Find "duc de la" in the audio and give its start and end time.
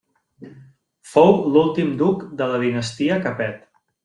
2.01-2.59